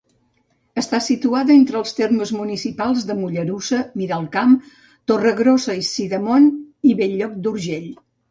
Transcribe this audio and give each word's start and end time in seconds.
Està 0.81 0.99
situada 1.07 1.51
entre 1.55 1.77
els 1.79 1.91
termes 1.97 2.31
municipals 2.37 3.03
de 3.09 3.17
Mollerussa, 3.19 3.81
Miralcamp, 4.03 4.57
Torregrossa 5.11 5.75
i 5.83 5.87
Sidamon 5.93 6.51
i 6.93 6.97
Bell-lloc 7.03 7.37
d'Urgell. 7.45 7.89